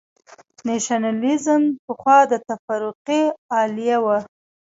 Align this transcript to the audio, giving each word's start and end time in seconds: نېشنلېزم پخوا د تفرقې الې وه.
نېشنلېزم 0.67 1.63
پخوا 1.85 2.19
د 2.31 2.33
تفرقې 2.47 3.23
الې 3.59 3.95
وه. 4.03 4.17